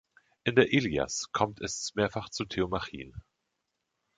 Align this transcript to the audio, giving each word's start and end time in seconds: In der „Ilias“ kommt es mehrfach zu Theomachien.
In 0.45 0.55
der 0.55 0.73
„Ilias“ 0.73 1.29
kommt 1.31 1.61
es 1.61 1.93
mehrfach 1.93 2.29
zu 2.29 2.45
Theomachien. 2.45 3.23